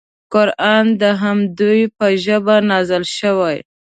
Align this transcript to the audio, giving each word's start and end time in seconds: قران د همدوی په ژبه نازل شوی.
قران 0.33 0.85
د 1.01 1.03
همدوی 1.21 1.81
په 1.97 2.07
ژبه 2.23 2.55
نازل 2.69 3.03
شوی. 3.17 3.57